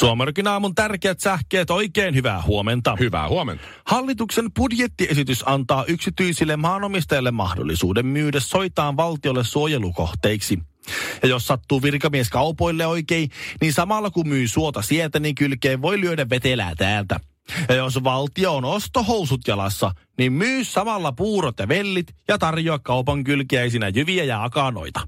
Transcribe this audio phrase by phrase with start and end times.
[0.00, 2.96] Suomarokin aamun tärkeät sähkeet, oikein hyvää huomenta.
[3.00, 3.64] Hyvää huomenta.
[3.86, 10.58] Hallituksen budjettiesitys antaa yksityisille maanomistajille mahdollisuuden myydä soitaan valtiolle suojelukohteiksi.
[11.22, 16.00] Ja jos sattuu virkamies kaupoille oikein, niin samalla kun myy suota sieltä, niin kylkeen voi
[16.00, 17.20] lyödä vetelää täältä.
[17.68, 23.24] Ja jos valtio on ostohousut jalassa, niin myy samalla puurot ja vellit ja tarjoa kaupan
[23.24, 25.00] kylkiäisinä jyviä ja akanoita.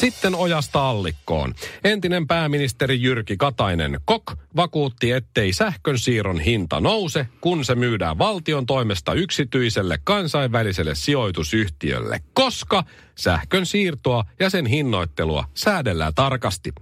[0.00, 1.54] Sitten ojasta allikkoon.
[1.84, 8.66] Entinen pääministeri Jyrki Katainen Kok vakuutti, ettei sähkön siirron hinta nouse, kun se myydään valtion
[8.66, 12.84] toimesta yksityiselle kansainväliselle sijoitusyhtiölle, koska
[13.20, 16.72] sähkön siirtoa ja sen hinnoittelua säädellään tarkasti.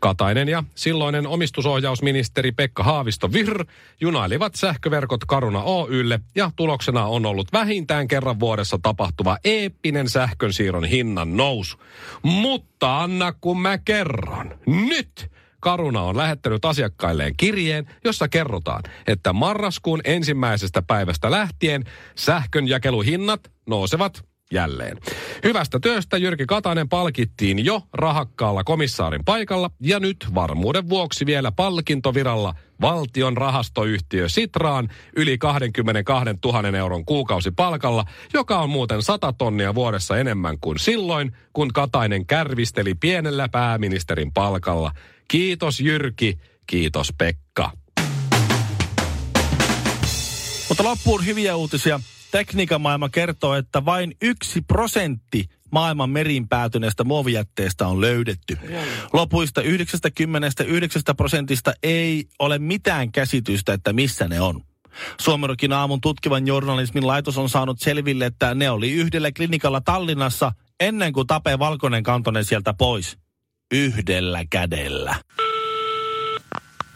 [0.00, 3.64] Katainen ja silloinen omistusohjausministeri Pekka Haavisto Virr
[4.00, 11.36] junailivat sähköverkot Karuna Oylle ja tuloksena on ollut vähintään kerran vuodessa tapahtuva eeppinen sähkönsiirron hinnan
[11.36, 11.76] nousu.
[12.22, 14.58] Mutta Anna, kun mä kerron.
[14.66, 21.84] Nyt Karuna on lähettänyt asiakkailleen kirjeen, jossa kerrotaan, että marraskuun ensimmäisestä päivästä lähtien
[22.16, 24.98] sähkön jakeluhinnat nousevat jälleen.
[25.44, 32.54] Hyvästä työstä Jyrki Katainen palkittiin jo rahakkaalla komissaarin paikalla ja nyt varmuuden vuoksi vielä palkintoviralla
[32.80, 40.58] valtion rahastoyhtiö Sitraan yli 22 000 euron kuukausipalkalla, joka on muuten 100 tonnia vuodessa enemmän
[40.60, 44.92] kuin silloin, kun Katainen kärvisteli pienellä pääministerin palkalla.
[45.28, 47.70] Kiitos Jyrki, kiitos Pekka.
[50.68, 52.00] Mutta loppuun hyviä uutisia.
[52.34, 58.58] Tekniikan maailma kertoo, että vain yksi prosentti maailman meriin päätyneestä muovijätteestä on löydetty.
[59.12, 64.60] Lopuista 99 prosentista ei ole mitään käsitystä, että missä ne on.
[65.20, 71.12] Suomerokin aamun tutkivan journalismin laitos on saanut selville, että ne oli yhdellä klinikalla Tallinnassa ennen
[71.12, 73.18] kuin Tape Valkonen kantoi ne sieltä pois.
[73.74, 75.14] Yhdellä kädellä.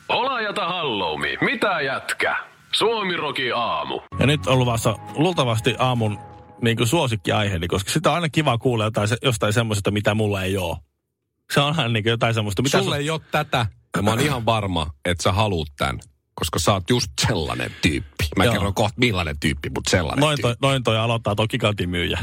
[0.08, 2.57] Olajata halloumi, mitä jätkä?
[2.72, 4.00] Suomiroki aamu.
[4.20, 6.18] Ja nyt on luvassa luultavasti aamun
[6.62, 10.42] niin kuin suosikkiaiheeni, koska sitä on aina kiva kuulla jotain, se- jostain semmoisesta, mitä mulla
[10.42, 10.76] ei ole.
[11.52, 14.46] Se on aina niin jotain semmoista, mitä Sulle ei ole tätä, ja mä oon ihan
[14.46, 16.00] varma, että sä haluut tän,
[16.38, 18.24] koska sä oot just sellainen tyyppi.
[18.36, 18.52] Mä Joo.
[18.52, 20.56] kerron kohta millainen tyyppi, mutta sellainen Noin tyyppi.
[20.60, 22.18] toi, noin toi aloittaa toi gigantimyyjä.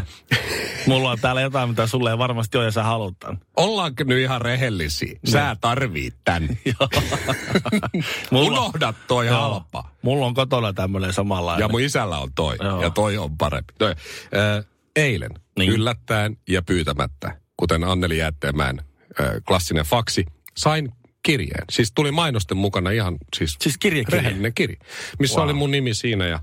[0.87, 3.39] Mulla on täällä jotain, mitä sulle ei varmasti ole ja sä haluat tämän.
[3.57, 5.19] Ollaanko nyt ihan rehellisiä?
[5.25, 6.49] Sä tarvit tän.
[8.31, 9.41] Mulla, Unohda toi Joo.
[9.41, 9.89] halpa.
[10.01, 11.63] mulla on kotona tämmöinen samanlainen.
[11.63, 12.55] Ja mun isällä on toi.
[12.63, 12.81] Joo.
[12.81, 13.73] Ja toi on parempi.
[13.79, 13.91] Toi.
[13.91, 14.65] Äh,
[14.95, 15.41] eilen Niin.
[15.59, 15.71] niin.
[15.71, 18.79] yllättäen ja pyytämättä, kuten Anneli Jäätteenmäen
[19.21, 20.25] äh, klassinen faksi,
[20.57, 20.91] sain
[21.25, 21.63] kirjeen.
[21.71, 24.21] Siis tuli mainosten mukana ihan siis, Siis kirjekirja?
[24.21, 24.77] rehellinen kirja,
[25.19, 25.43] missä Wow.
[25.45, 26.39] oli mun nimi siinä ja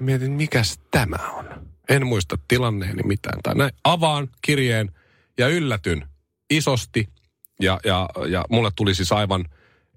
[0.00, 1.66] mietin, mikäs tämä on.
[1.88, 3.38] En muista tilanneeni mitään.
[3.42, 3.70] Tai näin.
[3.84, 4.90] Avaan kirjeen
[5.38, 6.08] ja yllätyn
[6.50, 7.08] isosti
[7.60, 9.44] ja, ja, ja mulle tuli siis aivan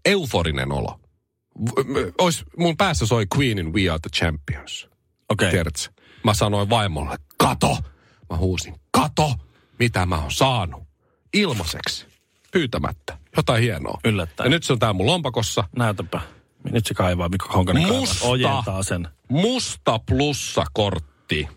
[0.05, 0.99] euforinen olo.
[2.17, 4.83] Ois, mun päässä soi Queenin We Are the Champions.
[5.29, 5.47] Okei.
[5.47, 5.51] Okay.
[5.51, 6.01] Tiedätkö?
[6.23, 7.77] Mä sanoin vaimolle, kato!
[8.29, 9.33] Mä huusin, kato!
[9.79, 10.83] Mitä mä oon saanut?
[11.33, 12.05] Ilmaiseksi.
[12.51, 13.17] Pyytämättä.
[13.39, 13.99] Jotain hienoa.
[14.05, 14.45] Yllättäen.
[14.45, 15.63] Ja nyt se on tää mun lompakossa.
[15.77, 16.21] Näytäpä.
[16.71, 17.87] Nyt se kaivaa, Mikko Honkanen.
[17.87, 18.27] Musta.
[18.27, 19.07] Ojentaa sen.
[19.29, 21.47] Musta plussakortti.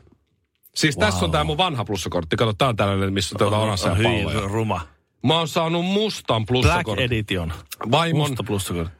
[0.75, 1.07] Siis wow.
[1.07, 2.37] tässä on tää mun vanha plussakortti.
[2.37, 4.49] Kato, tää on tällainen, missä on onassa ja hyvin palloja.
[4.49, 4.81] ruma.
[5.23, 7.05] Mä oon saanut mustan Black plussakortin.
[7.05, 7.53] Edition.
[7.91, 8.97] Vaimon, Musta plussakortti.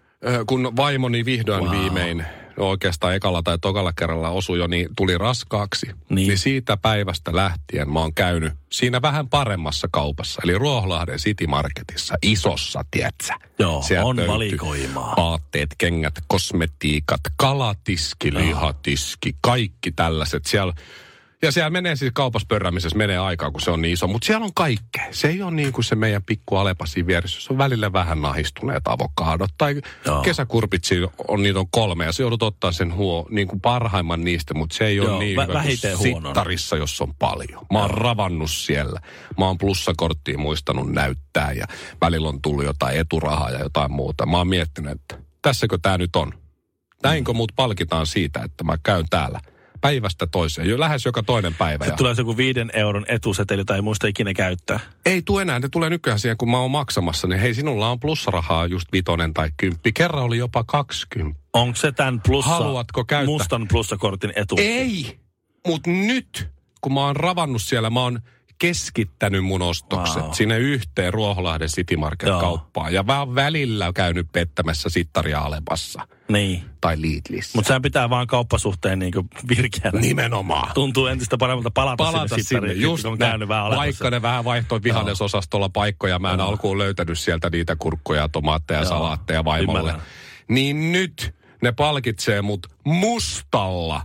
[0.47, 1.71] Kun vaimoni vihdoin Wow.
[1.73, 2.27] viimein,
[2.57, 5.87] oikeastaan ekalla tai tokalla kerralla osui jo, niin tuli raskaaksi.
[5.87, 6.29] Niin.
[6.29, 6.39] Niin.
[6.39, 12.85] siitä päivästä lähtien mä oon käynyt siinä vähän paremmassa kaupassa, eli Ruoholahden City Marketissa, isossa,
[12.91, 13.35] tietsä.
[13.59, 15.15] Joo, on löytyy valikoimaa.
[15.17, 20.47] Vaatteet, kengät, kosmetiikat, kalatiski, lihatiski, kaikki tällaiset.
[20.47, 20.73] Siellä
[21.43, 24.07] ja siellä menee siis kaupassa pörräämisessä menee aikaa, kun se on niin iso.
[24.07, 25.07] Mutta siellä on kaikkea.
[25.11, 27.41] Se ei ole niin kuin se meidän pikku Alepa siinä vieressä.
[27.41, 29.51] Se on välillä vähän nahistuneet avokadot.
[29.59, 29.83] Tai Joo.
[30.05, 30.23] Joo.
[30.23, 30.95] kesäkurpitsi
[31.29, 32.05] on, niitä on kolme.
[32.05, 34.55] Ja se joudut ottaa sen huo, niin kuin parhaimman niistä.
[34.55, 37.67] Mutta se ei ole Joo, niin vä- hyvä kuin vähiten sittarissa, jos on paljon.
[37.73, 39.01] Mä oon ravannut siellä.
[39.39, 41.53] Mä oon plussakorttiin muistanut näyttää.
[41.53, 41.67] Ja
[42.01, 44.27] välillä on tullut jotain eturahaa ja jotain muuta.
[44.27, 46.33] Mä oon miettinyt, että tässäkö tämä nyt on.
[47.03, 49.41] Näinkö muut palkitaan siitä, että mä käyn täällä
[49.83, 51.85] päivästä toiseen, jo lähes joka toinen päivä.
[51.85, 54.81] Ja Tulee se joku viiden euron etuseteli, jota ei muista ikinä käyttää.
[55.07, 58.01] ei tule enää, ne tulee nykyään siihen, kun mä oon maksamassa, niin hei, sinulla on
[58.01, 59.93] plussarahaa just vitonen tai kymppi.
[59.93, 61.41] Kerran oli jopa 20.
[61.53, 63.27] Onko se tämän plussa, Haluatko käyttää?
[63.27, 64.55] mustan plussakortin etu?
[64.59, 65.19] Ei,
[65.67, 66.49] mutta nyt,
[66.81, 68.21] kun mä oon ravannut siellä, mä oon
[68.63, 70.33] keskittänyt mun ostokset Wow.
[70.33, 72.95] sinne yhteen Ruoholahden City Market-kauppaan.
[72.95, 76.63] Ja vähän välillä käynyt pettämässä sittaria Alepassa Niin.
[76.81, 77.59] tai Lidlissä.
[77.59, 80.01] Mutta sehän pitää vaan kauppasuhteen niinku virkeänä.
[80.01, 80.75] Nimenomaan.
[80.75, 84.11] Tuntuu entistä paremmalta palata, palata sinne, sinne, sittariin, just on käynyt vähän Vaikka olemassa.
[84.11, 88.89] ne vähän vaihtoi vihannesosastolla paikkoja, mä en alkuun löytänyt sieltä niitä kurkkuja, tomaatteja, Joo.
[88.89, 89.81] salaatteja vaimolle.
[89.81, 90.03] Ymmärrän.
[90.49, 94.03] Niin nyt ne palkitsee mut mustalla,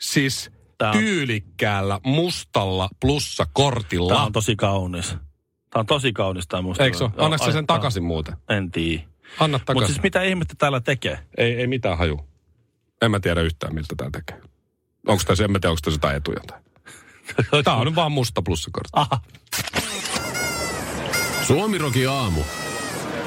[0.00, 0.50] siis
[0.82, 4.12] Tää on- tyylikkäällä mustalla plussakortilla.
[4.12, 5.08] Tämä on tosi kaunis.
[5.08, 6.84] Tämä on tosi kaunis tämä musta.
[6.84, 7.12] Eikö se ole?
[7.16, 8.36] Joo, Annatko sen takaisin muuten?
[8.48, 9.02] En tiedä.
[9.40, 9.94] Anna Mutta takaisin.
[9.94, 11.18] siis mitä ihmettä täällä tekee?
[11.38, 12.20] Ei, ei mitään haju.
[13.02, 14.40] En mä tiedä yhtään, miltä tää tekee.
[15.08, 16.40] Onko tässä, en mä tiedä, onko tässä jotain etuja.
[16.46, 16.60] tai-
[17.64, 18.90] Tää on nyt vaan musta plussakortti.
[18.92, 19.20] Aha.
[21.46, 22.40] Suomiroki aamu.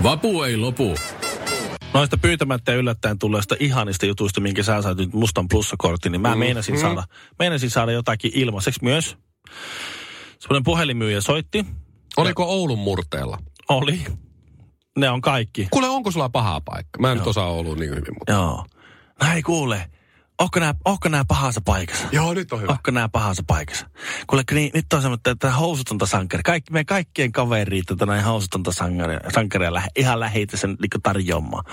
[0.04, 0.96] Vapu ei lopu.
[1.96, 6.36] Noista pyytämättä ja yllättäen tulleista ihanista jutuista, minkä sä sait nyt mustan plussakortin, niin mä
[6.36, 7.04] mm, meinasin, saada,
[7.40, 9.18] meinasin saada jotakin ilmaiseksi myös.
[10.40, 11.66] Semmoinen puhelinmyyjä soitti.
[12.18, 13.38] Oliko Oulun murteella?
[13.70, 14.06] Oli.
[14.98, 15.68] Ne on kaikki.
[15.72, 17.00] Kuule, onko sulla paha paikka?
[17.00, 18.32] Mä en nyt osaa Oulua niin hyvin, mutta...
[18.32, 18.66] Joo.
[19.22, 19.90] No hei kuule,
[20.40, 22.08] onko nää, onko nää pahassa paikassa?
[22.12, 22.72] Joo, nyt on hyvä.
[22.72, 23.90] Onko nää pahassa paikassa?
[24.28, 26.44] Kuule, niin, nyt on semmoinen, että housutonta sankari.
[26.44, 31.64] Kaikki, meidän kaikkien kaveri, tätä näin housutonta sankaria, sankaria lähe, ihan läheitä sen niin tarjoamaan.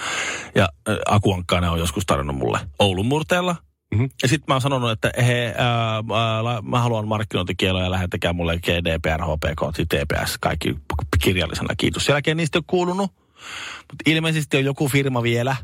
[0.55, 3.57] Ja äh, Akuankkainen on joskus tarjonnut mulle Oulun murteella.
[3.95, 4.05] Mhm.
[4.23, 8.59] Ja sitten mä oon sanonut, että he, ää, ää, mä haluan markkinointikieloja ja lähettäkää mulle
[8.59, 10.77] GDPR, HPK, TPS, kaikki
[11.23, 11.75] kirjallisena.
[11.77, 12.05] Kiitos.
[12.05, 13.11] Sen jälkeen niistä ei ole kuulunut.
[13.79, 15.57] Mutta ilmeisesti on joku firma vielä,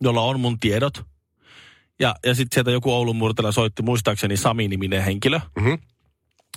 [0.00, 1.04] jolla on mun tiedot.
[2.00, 5.40] Ja, ja sitten sieltä joku Oulun murteella soitti muistaakseni Sami-niminen henkilö.
[5.60, 5.72] Mhm.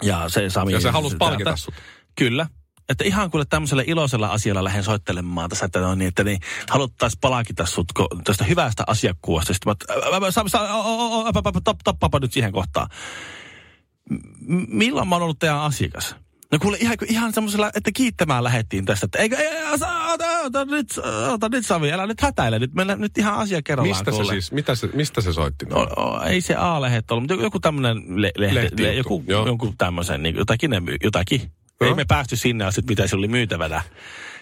[0.04, 0.72] Ja se Sami...
[0.74, 1.74] Ja se halusi täältä- palkita sut.
[2.16, 2.48] Kyllä.
[2.90, 7.20] Että ihan kuule tämmöisellä iloisella asialla lähden soittelemaan tässä, että, no niin, että niin, haluttaisiin
[7.22, 9.54] palkita sut ko- tästä hyvästä asiakkuudesta.
[9.54, 9.76] Sitten mä,
[11.84, 12.88] tappapa nyt siihen kohtaan.
[14.10, 16.16] M- milloin mä oon ollut teidän asiakas?
[16.54, 20.88] No kuule ihan, ihan semmoisella, että kiittämään lähettiin tästä, että eikö, ei, ota, ota, nyt,
[21.32, 23.98] ota nyt Sami, älä nyt hätäile, nyt mennään nyt ihan asia kerrallaan.
[23.98, 24.34] Mistä se kuule.
[24.34, 25.66] siis, mitä se, mistä se soitti?
[25.74, 29.48] O, o, ei se A-lehet ollut, mutta joku, tämmöinen le, lehti, Lehtijuttu, le, joku, joo.
[29.48, 30.72] jonkun tämmöisen, niin jotakin,
[31.04, 31.42] jotakin.
[31.82, 31.90] Joo.
[31.90, 33.82] Ei me päästy sinne asti, mitä se oli myytävänä.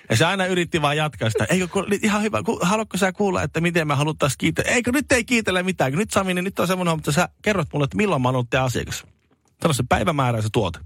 [0.10, 1.46] Ja se aina yritti vaan jatkaa sitä.
[1.50, 4.72] Eikö, ku- ihan hyvä, ku, haluatko sä kuulla, että miten me haluttaisiin kiitellä?
[4.72, 5.92] Eikö nyt ei kiitellä mitään?
[5.92, 8.36] Kun Nyt Sami, niin nyt on semmoinen että sä kerrot mulle, että milloin mä oon
[8.36, 9.04] ollut asiakas.
[9.62, 10.80] Sano se päivämäärä se tuote.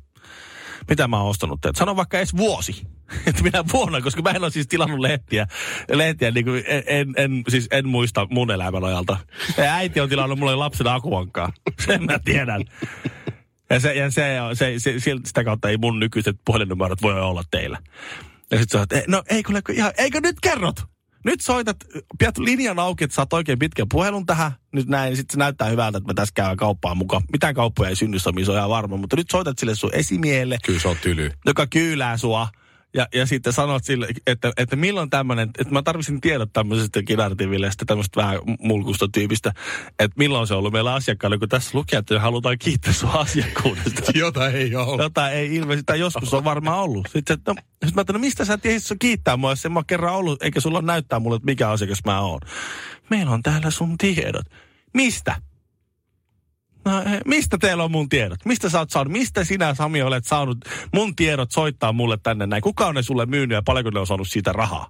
[0.89, 1.79] Mitä mä oon ostanut teiltä?
[1.79, 2.87] Sano vaikka edes vuosi.
[3.27, 5.47] Että minä vuonna, koska mä en ole siis tilannut lehtiä.
[5.91, 9.17] Lehtiä niin kuin en, en, siis en muista mun elämän ajalta.
[9.57, 11.53] Ja äiti on tilannut mulle lapsena akuankkaa.
[11.85, 12.61] Sen mä tiedän.
[13.69, 17.43] Ja, se, ja se, se, se, se, sitä kautta ei mun nykyiset puhelinnumerot voi olla
[17.51, 17.77] teillä.
[18.51, 20.94] Ja sitten oot, "Eh, no ei kuule, kun ihan, eikö nyt kerrot?
[21.25, 21.77] Nyt soitat,
[22.19, 24.51] pidät linjan auki, että saat oikein pitkän puhelun tähän.
[24.71, 27.23] Nyt näin, sitten se näyttää hyvältä, että me tässä käydään kauppaan mukaan.
[27.31, 28.97] Mitään kauppoja ei synny, se on ihan varma.
[28.97, 31.31] Mutta nyt soitat sille sun esimiehelle, Kyllä se on tyly.
[31.45, 32.47] joka kyylää sua.
[32.95, 37.85] Ja, ja sitten sanot sille, että, että milloin tämmöinen, että mä tarvitsin tiedot tämmöisestä kinartivillestä,
[37.85, 39.53] tämmöistä vähän mulkusta tyypistä,
[39.99, 44.11] että milloin se on ollut meillä asiakkaalla, kun tässä lukee, että halutaan kiittää sua asiakkuudesta.
[44.19, 45.03] Jota ei ole.
[45.03, 47.07] Jota ei ilmeisesti, tai joskus on varmaan ollut.
[47.13, 49.71] Sitten, että, no, sitten mä ajattelin, no mistä sä tiesit sun kiittää mua, jos en
[49.71, 52.39] mä kerran ollut, eikä sulla näyttää mulle, että mikä asiakas mä oon.
[53.09, 54.45] Meillä on täällä sun tiedot.
[54.93, 55.41] Mistä?
[56.85, 58.45] No, eh, mistä teillä on mun tiedot?
[58.45, 59.11] Mistä sä oot saanut?
[59.13, 60.57] Mistä sinä, Sami, olet saanut
[60.93, 62.61] mun tiedot soittaa mulle tänne näin?
[62.61, 64.89] Kuka on ne sulle myynyt ja paljonko ne on saanut siitä rahaa?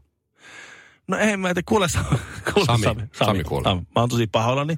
[1.08, 2.06] No ei mä, että kuule, Sa-
[2.54, 2.84] kuule Sami.
[2.84, 3.02] Sami.
[3.12, 3.64] Sami kuule.
[3.64, 3.82] Sami.
[3.82, 4.76] Mä oon tosi pahoillani.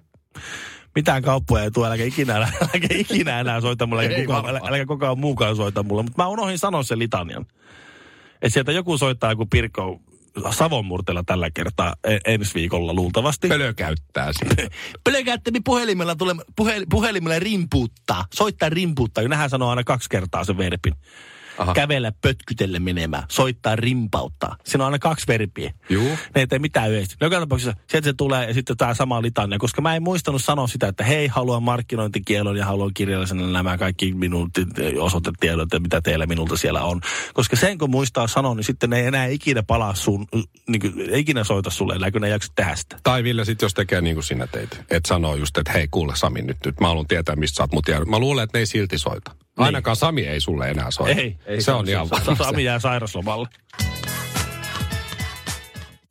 [0.96, 4.64] Mitään kauppoja ei tule, äläkä ikinä, äläkä ikinä enää soita mulle, äläkä kukaan, varmaan.
[4.64, 6.04] älä, äläkä kukaan muukaan soita mulle.
[6.04, 7.46] Mutta mä unohdin sanoa sen litanian.
[8.42, 10.02] Että sieltä joku soittaa joku Pirkko
[10.52, 13.48] Savonmurteella tällä kertaa e- ensi viikolla luultavasti.
[13.48, 14.68] Pölö käyttää sitä.
[15.04, 18.26] Pelkättäni puhelimella, tule, puhe, puhelimella rimpuuttaa.
[18.34, 20.94] Soittaa rimpuuttaa, kun nehän sanoo aina kaksi kertaa sen verbin.
[21.58, 21.74] Aha.
[21.74, 24.56] Kävellä pötkytelle menemään, soittaa rimpauttaa.
[24.64, 25.74] Siinä on aina kaksi verbiä.
[25.90, 26.10] Juu.
[26.10, 27.18] Ne ei tee mitään yhdessä.
[27.22, 30.44] No joka tapauksessa sieltä se tulee ja sitten tämä sama litania, koska mä en muistanut
[30.44, 34.52] sanoa sitä, että hei, haluan markkinointikielon ja haluan kirjallisena nämä kaikki minun
[35.00, 37.02] osoitetiedot ja mitä teillä minulta siellä on.
[37.34, 40.28] Koska sen kun muistaa sanoa, niin sitten ne ei enää ikinä palaa sun,
[40.68, 42.98] niin kuin, ikinä soita sulle, elää kun ne ei jaksa tehdä sitä.
[43.04, 44.82] Tai Ville sit jos tekee niin kuin sinä teit.
[44.90, 47.74] Että sanoo just, että hei kuule Sami nyt, nyt mä haluan tietää mistä sä oot
[47.74, 48.08] mut jäänyt.
[48.08, 49.32] Mä luulen, että ne ei silti soita.
[49.58, 51.22] Ainakaan Sami ei sulle enää soita.
[51.22, 52.36] Ei, ei se on ihan varma.
[52.36, 53.48] Sami jää sairaslomalle.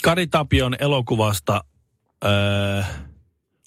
[0.02, 1.64] Kari Tapion elokuvasta
[2.24, 2.82] öö,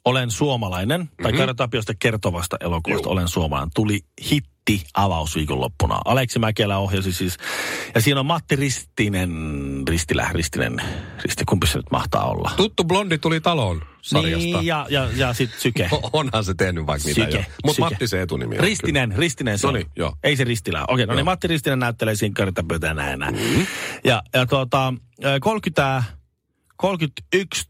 [0.05, 3.99] Olen suomalainen, tai Kari Tapiosta kertovasta elokuvasta Olen suomalainen, tuli
[4.31, 5.99] hitti avausviikonloppuna.
[6.05, 7.37] Aleksi Mäkelä ohjasi siis.
[7.95, 9.31] Ja siinä on Matti Ristinen,
[9.89, 10.81] Ristilä, Ristinen,
[11.23, 12.51] Risti, kumpi se nyt mahtaa olla?
[12.57, 14.37] Tuttu blondi tuli taloon sarjasta.
[14.37, 15.89] Niin, ja, ja, ja sitten Syke.
[16.13, 17.43] Onhan se tehnyt vaikka mitä Syke, jo.
[17.65, 17.81] Mutta.
[17.81, 19.73] Matti se etunimi on Ristinen, Ristinen se No on.
[19.75, 20.15] niin, joo.
[20.23, 20.85] Ei se Ristilä.
[20.87, 21.25] Okei, no niin.
[21.25, 23.67] Matti Ristinen näyttelee sinkaritapyötä ja näin ja näin.
[24.03, 24.93] Ja, ja tuota,
[25.25, 26.03] ö, 30,
[26.75, 27.69] 31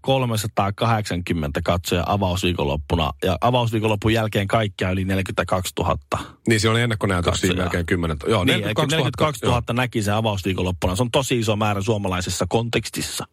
[0.00, 3.10] 380 katsoja avausviikonloppuna.
[3.24, 5.96] Ja avausviikonloppun jälkeen kaikkia yli 42 000.
[6.16, 6.24] kyllä.
[6.48, 9.04] Niin se oli ennakkonäytöksiä melkein 10 Joo, Niin, 42 000.
[9.04, 10.96] 42 000 näki sen avausviikonloppuna.
[10.96, 13.24] Se on tosi iso määrä suomalaisessa kontekstissa.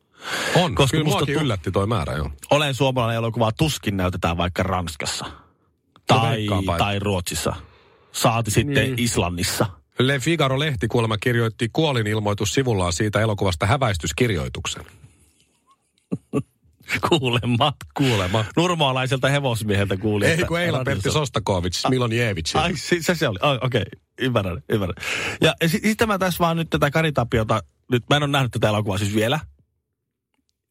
[0.55, 0.65] Joo.
[0.65, 2.29] On, Koska kyllä musta muakin tu- yllätti toi määrä, joo.
[2.51, 5.25] Olen suomalainen elokuva tuskin näytetään vaikka Ranskassa.
[6.07, 7.55] Tai, veikkaanpa, että- tai Ruotsissa.
[8.11, 8.99] Saati sitten Niin.
[8.99, 9.65] Islannissa.
[9.99, 14.83] Le Figaro-lehti kuulemma kirjoitti kuolinilmoitus sivullaan siitä elokuvasta häväistyskirjoituksen.
[17.09, 17.73] Kuulemma.
[17.93, 18.45] Kuulemma.
[18.57, 20.25] Nurmaalaiselta hevosmieheltä kuuli.
[20.25, 22.55] Ei kun Eila Pertti radiossa- Sostakovic, Milonjevic.
[22.55, 23.39] Ai, se, se, se oli.
[23.41, 23.83] Oh, Okei, okay.
[24.21, 24.95] ymmärrän, ymmärrän.
[25.41, 28.31] Ja ja si- sitten mä tässä vaan nyt tätä Kari Tapiota, nyt mä en ole
[28.31, 29.39] nähnyt tätä elokuvaa siis vielä.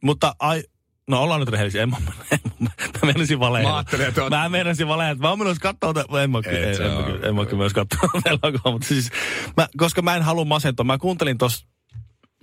[0.05, 0.63] Mutta ai,
[1.09, 1.83] no ollaan nyt rehellisiä.
[1.83, 1.97] En, mä,
[2.33, 3.73] en, mä, mä menisin valehdella.
[3.73, 5.21] Mä ajattelin, että oot- Mä menisin valehdella.
[5.23, 5.91] Mä oon menossa katsoa.
[5.91, 8.73] En mä, en, mä, kyllä- en mä kyllä myös katsoa elokuvaa.
[8.73, 9.11] Mutta siis,
[9.57, 10.85] mä, koska mä en halua masentua.
[10.85, 11.67] Mä kuuntelin tos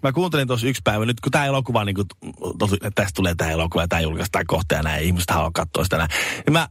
[0.04, 2.06] Mä kuuntelin tuossa yksi päivä, nyt kun tämä elokuva, niin kun,
[2.60, 5.84] tosi, että tästä tulee tämä elokuva ja tämä julkaistaan kohta ja näin, ihmiset haluaa katsoa
[5.84, 6.10] sitä näin.
[6.46, 6.68] Niin mä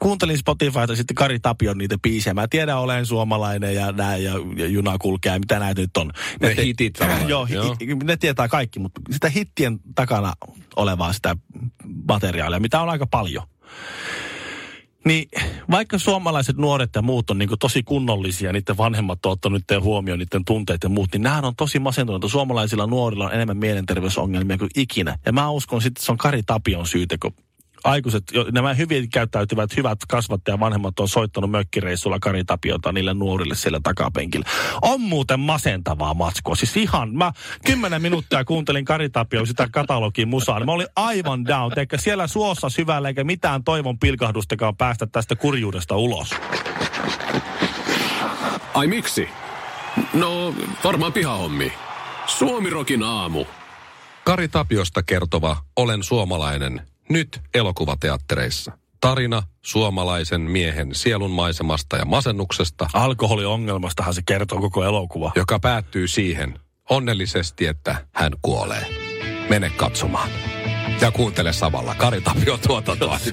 [0.00, 2.34] kuuntelin Spotifyta sitten Kari Tapion niitä biisejä.
[2.34, 6.12] Mä tiedän, olen suomalainen ja näin, ja, ja juna kulkee, ja mitä näitä nyt on.
[6.40, 7.76] Ne te- hitit tavallaan, Joo, joo.
[7.80, 10.32] hi- ne tietää kaikki, mutta sitä hittien takana
[10.76, 11.36] olevaa sitä
[12.08, 13.46] materiaalia, mitä on aika paljon.
[15.04, 15.28] Niin
[15.70, 20.18] vaikka suomalaiset nuoret ja muut on niin tosi kunnollisia, niiden vanhemmat on ottanut niiden huomioon,
[20.18, 22.28] niiden tunteet ja muut, niin nämähän on tosi masentuneita.
[22.28, 25.18] Suomalaisilla nuorilla on enemmän mielenterveysongelmia kuin ikinä.
[25.26, 27.34] Ja mä uskon sitten, että se on Kari Tapion syytä, kun
[27.84, 33.54] aikuiset, jo- nämä hyvin käyttäytyvät hyvät kasvattaja vanhemmat on soittanut mökkireissulla Kari Tapiota niille nuorille
[33.54, 34.46] siellä takapenkillä.
[34.82, 36.54] On muuten masentavaa matskua.
[36.56, 37.32] Siis ihan, mä
[37.66, 40.58] kymmenen minuuttia kuuntelin Kari Tapion sitä katalogin musaa.
[40.58, 41.78] niin Mä olin aivan down.
[41.78, 46.30] Eikä siellä suossa syvällä eikä mitään toivon pilkahdustakaan päästä tästä kurjuudesta ulos.
[48.74, 49.28] Ai miksi?
[50.14, 51.72] No, varmaan pihahommi.
[52.26, 53.44] Suomirokin aamu.
[54.24, 58.72] Kari Tapiosta kertova Olen suomalainen nyt elokuvateattereissa.
[59.00, 65.32] Tarina suomalaisen miehen sielun maisemasta ja masennuksesta, Alkoholiongelmastahan se kertoo koko elokuva.
[65.36, 66.58] joka päättyy siihen
[66.90, 68.86] onnellisesti, että hän kuolee.
[69.48, 70.30] Mene katsomaan.
[71.00, 73.18] Ja kuuntele samalla Kari Tapio tuotantoa.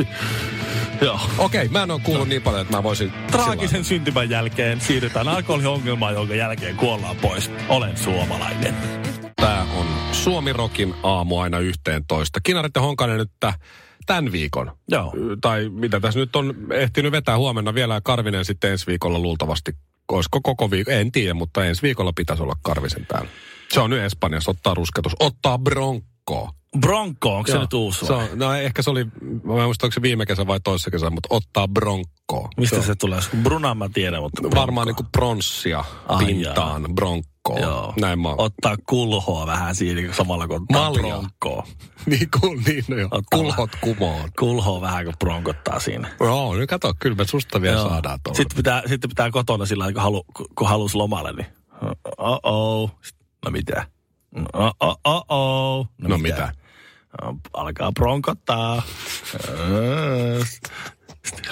[1.01, 1.19] Joo.
[1.37, 3.11] Okei, mä en ole kuullut niin paljon, että mä voisin...
[3.31, 7.51] Traagisen syntymän jälkeen siirrytään alkoholiongelmaan, jonka jälkeen kuollaan pois.
[7.69, 8.75] Olen suomalainen.
[9.41, 12.39] Tämä on Suomi Rokin aamu aina yhteen toista.
[12.43, 13.53] Kinaret ja Honkanen nyt tä-
[14.05, 14.71] tämän viikon.
[14.89, 15.13] Joo.
[15.41, 19.71] Tai mitä tässä nyt on ehtinyt vetää huomenna vielä ja Karvinen sitten ensi viikolla luultavasti.
[20.11, 20.91] Olisiko koko viikko?
[20.91, 23.29] En tiedä, mutta ensi viikolla pitäisi olla Karvisen täällä.
[23.71, 25.15] Se on nyt Espanjassa, ottaa rusketus.
[25.19, 26.49] Ottaa Bronco.
[26.79, 29.05] Bronco, onko se nyt uusi se on, No ehkä se oli,
[29.43, 32.49] mä en muista onko se viime kesä vai toissa kesä, mutta ottaa Bronco.
[32.57, 33.19] Mistä on se tulee?
[33.43, 34.41] Brunan mä tiedän, mutta...
[34.55, 36.85] Varmaan niinku pronssia Ai pintaan,
[37.53, 37.71] Bronco.
[37.71, 37.93] Joo.
[38.01, 38.29] Näin mä.
[38.29, 41.23] Ottaa kulhoa vähän siinä samalla kun ottaa Malja.
[42.05, 43.07] Niin, kun, niin no joo.
[43.11, 44.29] Ottaa Kulhot kumoon.
[44.39, 46.09] Kulhoa vähän kun bronkottaa siinä.
[46.19, 47.89] Joo, nyt kato, kyllä me susta vielä Joo.
[47.89, 48.37] saadaan tuolla.
[48.37, 50.25] Sitten pitää, sitten pitää kotona sillä kun, halu,
[50.55, 51.47] kun halus lomalle, niin
[52.17, 52.91] oh-oh.
[53.45, 53.87] No mitä?
[54.35, 55.87] No oh-oh.
[55.97, 56.51] No mitä?
[57.21, 58.81] No, Alkaa bronkottaa.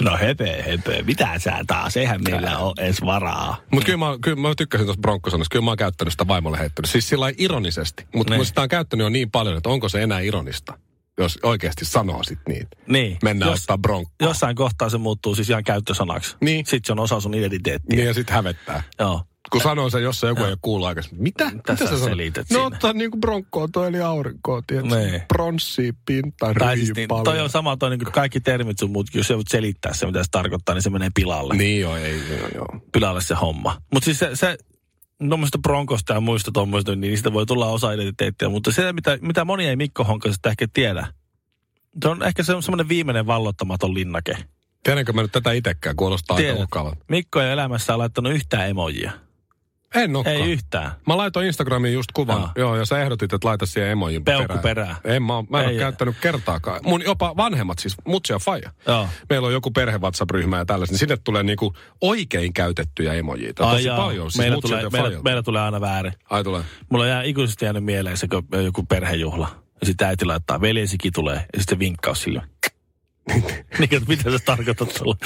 [0.00, 1.02] No hepe, hepe.
[1.02, 1.96] Mitä sä taas?
[1.96, 3.56] Eihän meillä ole edes varaa.
[3.72, 5.52] Mutta kyllä, mä, kyllä mä tykkäsin tuosta Broncosanosta.
[5.52, 6.90] Kyllä mä oon käyttänyt sitä vaimolle heittänyt.
[6.90, 8.06] Siis sillä ironisesti.
[8.14, 8.40] Mutta Niin.
[8.40, 10.78] mä sitä on käyttänyt jo niin paljon, että onko se enää ironista,
[11.18, 12.66] jos oikeasti sanoo sit niin.
[12.88, 13.18] Niin.
[13.22, 14.10] Mennään Jos- ottaa Bronco.
[14.22, 16.36] Jossain kohtaa se muuttuu siis ihan käyttösanaksi.
[16.40, 16.66] Niin.
[16.66, 17.96] Sitten se on osa sun identiteettiä.
[17.96, 18.82] Niin ja sitten hävettää.
[18.98, 19.22] Joo.
[19.50, 21.22] Kun sanoo sen jossain joku ei ole kuullut aikaisemmin.
[21.22, 21.50] Mitä?
[21.50, 22.04] Mitä sä sanot?
[22.04, 24.96] selität No ottaa niinku Broncoa toi eli aurinkoa, tiedätkö?
[24.96, 25.22] Niin.
[25.28, 27.24] Pronssia, pinta, Tai siis niin, paljon.
[27.24, 30.06] toi on sama toi niin kuin kaikki termit sun muut, jos sä voit selittää se,
[30.06, 31.54] mitä se tarkoittaa, niin se menee pilalle.
[31.54, 32.66] Niin joo, ei, joo, joo.
[32.92, 33.82] Pilalle se homma.
[33.92, 34.58] Mutta siis se, se
[35.28, 38.48] tuommoista bronkosta ja muista tuommoista, niin niistä voi tulla osa identiteettiä.
[38.48, 41.06] Mutta se, mitä, mitä moni ei Mikko Honkasesta ehkä tiedä,
[42.02, 44.36] se on ehkä se on semmoinen viimeinen vallottamaton linnake.
[44.82, 46.60] Tiedänkö mä nyt tätä itsekään, kuulostaa aika Tiedät.
[46.60, 47.04] mukavalta.
[47.08, 49.12] Mikko ei elämässä laittanut yhtään emojia.
[49.96, 50.36] En olekaan.
[50.36, 50.92] Ei yhtään.
[51.06, 52.40] Mä laitoin Instagramiin just kuvan.
[52.40, 52.50] Joo.
[52.56, 54.96] Joo, ja sä ehdotit, että laita siihen emojin Peukku perään.
[55.04, 55.78] En mä, mä en Ei, ole ei.
[55.78, 56.80] käyttänyt kertaakaan.
[56.84, 58.70] Mun jopa vanhemmat, siis mutsi ja faija.
[58.86, 59.08] Joo.
[59.30, 63.64] Meillä on joku perhe WhatsApp-ryhmä ja tällaista, niin sinne tulee niinku oikein käytettyjä emojiita.
[63.68, 63.96] Ai Tosi jaa.
[63.96, 64.30] paljon.
[64.30, 66.12] Siis meillä, tulee, meillä, meillä tulee aina väärin.
[66.30, 66.62] Ai tulee.
[66.88, 68.28] Mulla jää ikuisesti jäänyt mieleen se,
[68.64, 69.48] joku perhejuhla.
[69.80, 71.46] Ja sitten äiti laittaa, veljesikin tulee.
[71.52, 72.42] Ja sitten vinkkaus sille.
[73.78, 75.16] niin, mitä se tarkoittaa tuolla?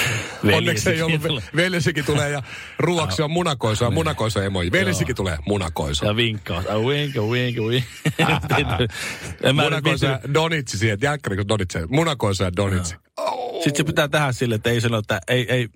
[0.57, 2.43] Onneksi ei ollut, veljesikin tulee ja
[2.79, 4.73] ruoksi on munakoisa ja munakoisa emoji.
[4.73, 6.07] Veljesikin tulee munakoisa.
[6.07, 6.63] Ja vinkkaa.
[6.69, 7.85] A wink, a wink, a wink.
[9.43, 11.79] En mä nyt Munakoisa ja donitsi siihen, jälkkäri donitsi.
[11.89, 12.95] Munakoisa ja donitsi.
[13.53, 15.69] Sitten se pitää tehdä sille, että ei sano, että ei, ei,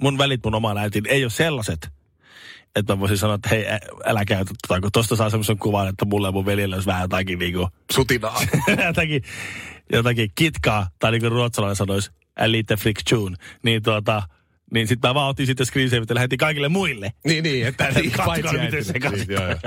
[0.00, 1.88] mun välit mun omaan äitiin ei ole sellaiset,
[2.76, 3.64] että mä voisin sanoa, että hei,
[4.04, 7.02] älä käytä tota, kun tosta saa semmoisen kuvan, että mulle ja mun veljellä olisi vähän
[7.02, 8.42] jotakin niinku, Sutinaa.
[8.86, 9.22] jotakin,
[9.92, 14.22] jotakin kitkaa, tai niin kuin ruotsalainen sanoisi, a lite friction, niin tuota,
[14.72, 17.12] niin sitten mä vaan otin sitten screensaverit ja lähetin kaikille muille.
[17.24, 19.58] Niin, niin, että niin, Katsokaa, miten se katsotaan.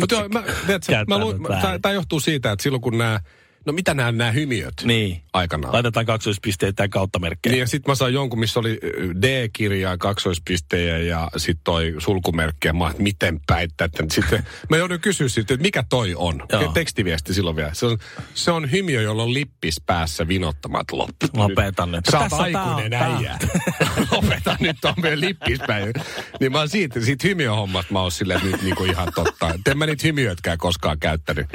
[0.00, 1.36] Mutta joo, mä, tiedätkö, mä luin,
[1.82, 3.20] tämä johtuu siitä, että silloin kun nämä,
[3.66, 5.22] no mitä nämä, nämä hymiöt Niin.
[5.32, 5.74] aikanaan.
[5.74, 7.52] Laitetaan kaksoispisteitä ja kautta merkkejä.
[7.52, 8.78] Niin ja sitten mä sain jonkun, missä oli
[9.22, 12.68] D-kirjaa, kaksoispistejä ja sitten toi sulkumerkki.
[12.68, 13.84] Ja mä että miten päittää.
[13.84, 16.42] Että sitten mä joudun kysyä sitten, että mikä toi on.
[16.52, 16.72] Joo.
[16.72, 17.74] Tekstiviesti silloin vielä.
[17.74, 17.98] Se on,
[18.34, 21.26] se on hymiö, jolla on lippis päässä vinottamat loppu.
[21.34, 22.04] Lopeta nyt.
[22.10, 23.38] Sä oot aikuinen äijä.
[24.14, 25.92] Lopeta nyt on vielä lippis päin.
[26.40, 29.54] Niin mä oon siitä, siitä hymiöhommasta mä oon silleen että nyt niinku ihan totta.
[29.54, 31.46] Et en mä niitä hymiöitkään koskaan käyttänyt.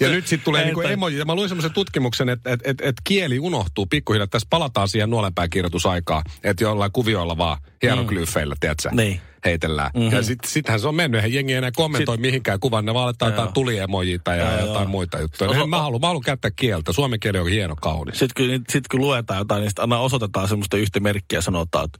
[0.00, 1.18] Ja nyt sitten tulee niinku emoji.
[1.18, 4.26] Ja mä luin semmoisen tutkimuksen, että et, et, et kieli unohtuu pikkuhiljaa.
[4.26, 8.88] Tässä palataan siihen nuolenpääkirjoitusaikaan, että jollain kuvioilla vaan hieroglyfeillä, tiedätkö?
[8.92, 9.20] Niin.
[9.46, 9.90] Heitellään.
[9.94, 10.16] Mm-hmm.
[10.16, 13.04] Ja sit, sittenhän se on mennyt, eihän jengi enää kommentoi sit, mihinkään kuvan, ne vaan
[13.04, 14.90] laittaa jotain tuliemojita ja Joo, jotain joo.
[14.90, 15.62] muita juttuja.
[15.62, 16.92] En mä haluan, mä haluan käyttää kieltä.
[16.92, 18.18] Suomen kieli on hieno, kaunis.
[18.18, 21.84] Sitten kun, sit kun luetaan jotain, niin sitten aina osoitetaan semmoista yhtä merkkiä ja sanotaan,
[21.84, 21.98] että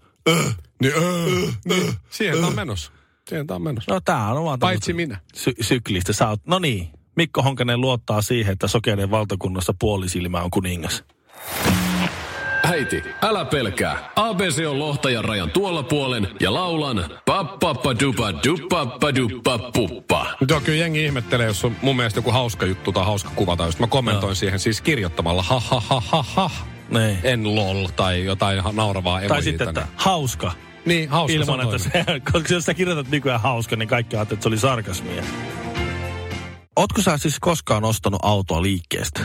[0.82, 1.92] Niin, öö, niin.
[2.10, 2.92] Siihen tää on menossa.
[3.28, 3.92] Siihen on menossa.
[3.94, 5.20] no tää on vaan Paitsi minä.
[5.34, 6.12] Sy- syklistä.
[6.12, 11.04] Sä oot, no niin, Mikko Honkanen luottaa siihen, että sokeiden valtakunnassa puolisilmä on kuningas.
[12.72, 14.10] Äiti, älä pelkää.
[14.16, 20.26] ABC on lohtajan rajan tuolla puolen ja laulan pappappadupa dupappaduppa puppa.
[20.54, 23.68] On kyllä jengi ihmettelee, jos on mun mielestä joku hauska juttu tai hauska kuva tai
[23.68, 24.34] just mä kommentoin Joo.
[24.34, 26.50] siihen siis kirjoittamalla ha ha ha ha ha.
[26.90, 27.18] Niin.
[27.22, 30.52] En lol tai jotain ha- nauravaa Tai emojia sitten, että hauska.
[30.84, 31.90] Niin, hauska Ilman, että se,
[32.32, 35.22] koska jos sä kirjoitat nykyään hauska, niin kaikki ajattelee, että se oli sarkasmia.
[36.76, 39.20] Ootko sä siis koskaan ostanut autoa liikkeestä?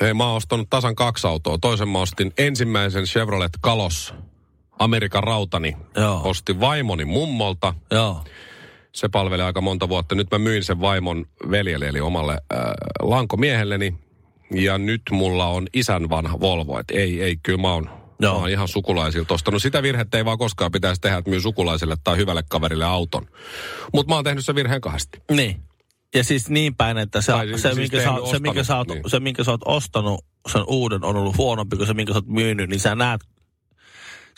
[0.00, 1.58] Hei, mä oon ostanut tasan kaksi autoa.
[1.60, 4.14] Toisen mä ostin ensimmäisen Chevrolet Kalos.
[4.78, 5.76] Amerikan rautani.
[5.96, 6.20] Joo.
[6.24, 7.74] Ostin vaimoni mummolta.
[7.90, 8.24] Joo.
[8.92, 10.14] Se palveli aika monta vuotta.
[10.14, 12.60] Nyt mä myin sen vaimon veljelle, eli omalle äh,
[13.00, 13.94] lankomiehelleni.
[14.50, 16.78] Ja nyt mulla on isän vanha Volvo.
[16.78, 17.90] Et ei, ei, kyllä mä oon,
[18.22, 19.62] mä oon ihan sukulaisilta ostanut.
[19.62, 23.26] Sitä virhettä ei vaan koskaan pitäisi tehdä, että myy sukulaisille tai hyvälle kaverille auton.
[23.92, 25.22] Mutta mä oon tehnyt sen virheen kahdesti.
[25.30, 25.62] Niin.
[26.14, 28.80] Ja siis niin päin, että se, Tai se, siis minkä, sä, se, minkä sä oot,
[28.90, 29.10] ostanut, niin.
[29.10, 32.26] se, minkä sä oot ostanut, sen uuden on ollut huonompi kuin se, minkä sä oot
[32.26, 33.20] myynyt, niin sä näet,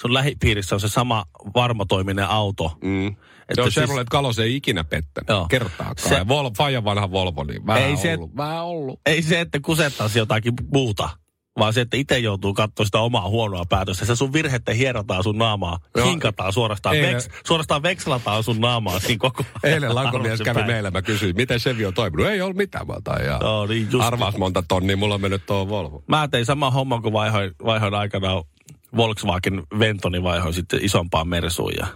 [0.01, 2.79] sun lähipiirissä on se sama varmatoiminen auto.
[2.85, 3.07] Mm.
[3.07, 5.47] Että Että siis- Chevrolet Kalos ei ikinä pettänyt Joo.
[5.51, 5.95] kertaakaan.
[6.09, 6.29] Se-.
[6.29, 8.37] Vol, Fajan vanha Volvo, niin vähän Ei ei se- ollut.
[8.37, 9.01] Vähän ollut.
[9.07, 11.09] Ei se, että kusettaisi jotakin muuta,
[11.59, 14.05] vaan se, että itse joutuu katsoa sitä omaa huonoa päätöstä.
[14.05, 16.07] Se sun virhettä hierotaan sun naamaa, Joo.
[16.09, 20.73] hinkataan suorastaan, veks, suorastaan vekslataan sun naamaa siinä koko Eilen lankomies kävi päivän.
[20.73, 22.27] meillä, mä kysyin, miten Chevy on toiminut.
[22.27, 24.05] Ei ollut mitään, mä otan ja Joo, niin just.
[24.07, 26.03] arvaas monta tonnia, mulla on mennyt tuo Volvo.
[26.07, 28.45] Mä tein sama homma, kun vaihoin, vaihoin aikanaan
[28.97, 31.73] Volkswagen Ventoni vaihoin sitten isompaan Mersuun.
[31.81, 31.87] Ja,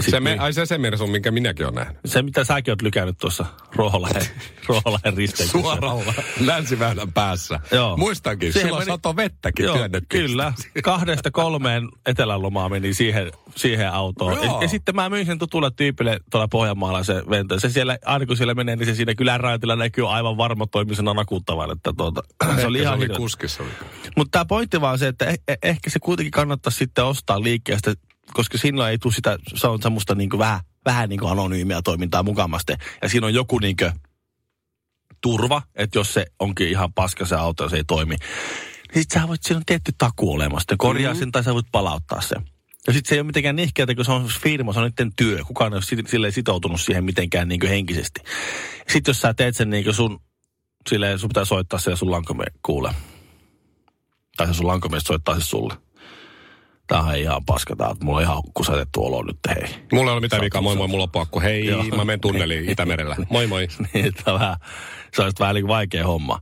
[0.00, 1.96] Se me, niin- ai se se Mersu, minkä minäkin olen nähnyt.
[2.06, 4.22] se, mitä säkin oot lykännyt tuossa Ruoholahden,
[4.68, 5.58] Ruoholahden risteyksessä.
[5.60, 7.60] Suoralla länsiväylän päässä.
[7.72, 7.96] Joo.
[7.96, 9.76] Muistankin, Siihen silloin meni- sato vettäkin Joo,
[10.08, 10.52] kyllä.
[10.82, 14.32] Kahdesta kolmeen etelälomaa meni siihen, siihen autoon.
[14.38, 14.62] Ja, Joo.
[14.62, 17.60] ja, sitten mä myin sen tutulle tyypille tuolla Pohjanmaalla se vento.
[17.60, 21.14] Se siellä, aina kun siellä menee, niin se siinä kylän raitilla näkyy aivan varma toimisena
[21.14, 21.70] nakuttavan.
[21.70, 22.22] Että tuota,
[22.60, 23.62] se oli ihan se oli kuskissa.
[24.16, 27.92] Mutta tämä pointti vaan se, että eh- eh- ehkä se kuitenkin kannattaa sitten ostaa liikkeestä,
[28.34, 32.76] koska silloin ei tule sitä, se on semmoista niinku vähän, vähän niinku anonyymiä toimintaa mukamaste.
[33.02, 33.84] Ja siinä on joku niinku
[35.20, 38.16] turva, että jos se onkin ihan paska se auto ja se ei toimi,
[38.94, 40.74] niin sit sä voit, siinä on tietty taku olemassa.
[40.78, 41.18] Korjaa Mhm.
[41.18, 42.42] sen tai sä voit palauttaa sen.
[42.86, 45.44] Ja sitten se ei ole mitenkään nihkeätä, kun se on firma, se on niiden työ.
[45.46, 48.20] Kukaan ei ole silleen sitoutunut siihen mitenkään niin henkisesti.
[48.92, 50.20] Sitten jos sä teet sen niin sun,
[50.88, 52.92] silleen sun pitää soittaa se ja sun lankome kuulee.
[54.36, 55.74] Tai se sun lankomies soittaa se sulle.
[56.88, 59.74] Tää on ihan paska tää, että mulla on ihan kusetettu olo nyt, hei.
[59.92, 61.40] Mulla ei ole mitään vikaa, moi moi, mulla on pakko.
[61.40, 61.84] Hei, Joo.
[61.84, 63.16] mä menen tunneliin Itämerellä.
[63.30, 63.68] Moi moi.
[63.94, 64.56] niin, että vähän,
[65.16, 66.38] se olisi vähän niin vaikea homma.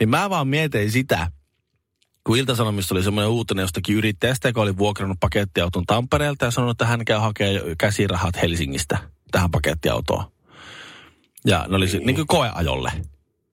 [0.00, 1.30] Niin mä vaan mietin sitä,
[2.24, 6.86] kun Ilta-Sanomissa oli semmoinen uutinen jostakin yrittäjästä, joka oli vuokrannut pakettiauton Tampereelta ja sanonut, että
[6.86, 8.98] hän käy hakemaan käsirahat Helsingistä
[9.30, 10.24] tähän pakettiautoon.
[11.44, 12.92] Ja ne oli niin, niin kuin koeajolle.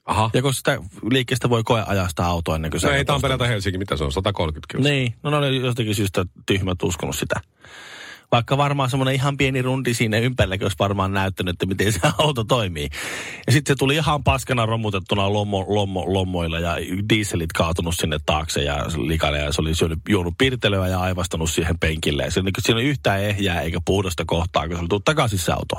[0.06, 0.30] Aha.
[0.34, 0.78] Ja kun sitä
[1.12, 4.12] liikkeestä voi koeajaa sitä autoa ennen kuin No sä ei Tampereelta Helsinki, mitä se on?
[4.12, 4.90] 130 kyllä.
[4.90, 7.36] Niin, no ne oli jostakin syystä tyhmät uskonut sitä.
[8.32, 12.44] Vaikka varmaan semmoinen ihan pieni rundi siinä ympärillä, olisi varmaan näyttänyt, että miten se auto
[12.44, 12.90] toimii.
[13.48, 16.76] Ja sitten se tuli ihan paskana romutettuna lommo, lommo, lommoilla ja
[17.10, 21.80] dieselit kaatunut sinne taakse ja likana ja se oli syönyt, juonut pirtelöä ja aivastanut siihen
[21.80, 22.24] penkille.
[22.24, 25.40] Ja se, niin, siinä oli yhtään ehjää eikä puhdasta kohtaa, kun se oli tullut takaisin
[25.40, 25.76] se auto.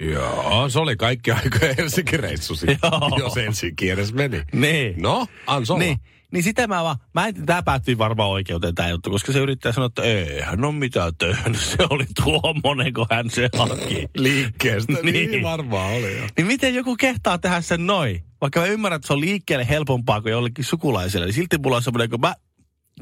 [0.00, 3.18] Joo, se oli kaikki aika Helsinki-reissu sitten, Joo.
[3.18, 4.42] jos Helsinki edes meni.
[4.52, 4.94] Niin.
[5.02, 5.98] No, anso Niin,
[6.32, 9.72] niin sitä mä vaan, mä en, tää päättyi varmaan oikeuteen tää juttu, koska se yrittää
[9.72, 14.06] sanoa, että ei hän ole mitään tehnyt, se oli tuommoinen, kun hän se haki.
[14.16, 14.92] liikkeestä.
[14.92, 15.04] niin.
[15.12, 15.30] Niin.
[15.30, 16.26] niin varmaan oli jo.
[16.36, 18.24] Niin miten joku kehtaa tehdä sen noin?
[18.40, 21.82] Vaikka mä ymmärrän, että se on liikkeelle helpompaa kuin jollekin sukulaiselle, niin silti mulla on
[21.82, 22.34] semmoinen, kun mä,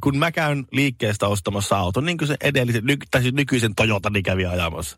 [0.01, 4.23] kun mä käyn liikkeestä ostamassa auton, niin kuin se edellisen, nyky, tai siis nykyisen Toyotani
[4.23, 4.97] kävi ajamassa.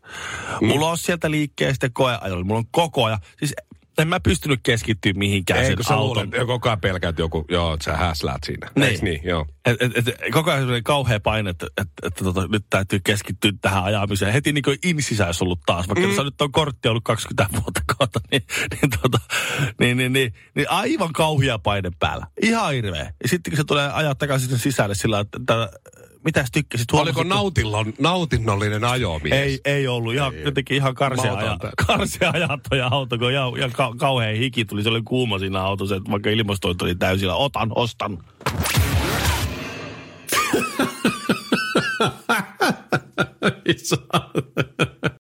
[0.61, 0.67] Mm.
[0.67, 3.53] Mulla on sieltä liikkeestä koeajolla, mulla on koko ajan, siis
[3.97, 6.07] en mä pystynyt keskittyä mihinkään Ei, sen sä auton.
[6.07, 8.69] luulet, ja koko ajan pelkäät joku, joo, että sä häsläät siinä.
[8.75, 8.87] Niin.
[8.87, 9.21] Eiks niin?
[9.23, 9.45] Joo.
[9.65, 13.51] Et, et, et, koko ajan semmoinen kauhea paine, että, et, et, tota, nyt täytyy keskittyä
[13.61, 14.33] tähän ajamiseen.
[14.33, 16.25] Heti niin kuin insisäys ollut taas, vaikka mm.
[16.25, 19.19] nyt on kortti ollut 20 vuotta kautta, niin, niin, tota,
[19.79, 22.27] niin, niin, niin, niin, aivan kauhea paine päällä.
[22.41, 23.13] Ihan hirveä.
[23.23, 25.69] Ja sitten kun se tulee ajaa takaisin sisälle sillä, että, että
[26.23, 26.91] mitäs tykkäsit?
[26.91, 29.33] Oliko nautillon, nautinnollinen ajomies?
[29.33, 30.13] ei, ei ollut.
[30.13, 31.57] Ihan, jotenkin ihan karsea, aja,
[31.87, 34.83] karsea ajattoja auto, kun ihan, ihan ka, kauhean hiki tuli.
[34.83, 37.35] Se oli kuuma siinä autossa, että vaikka ilmastointi oli täysillä.
[37.35, 38.17] Otan, ostan.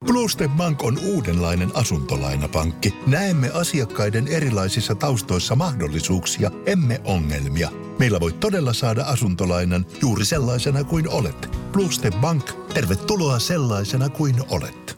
[0.05, 2.93] Bluestep Bank on uudenlainen asuntolainapankki.
[3.07, 7.69] Näemme asiakkaiden erilaisissa taustoissa mahdollisuuksia, emme ongelmia.
[7.99, 11.57] Meillä voi todella saada asuntolainan juuri sellaisena kuin olet.
[11.71, 14.97] Bluestep Bank, tervetuloa sellaisena kuin olet.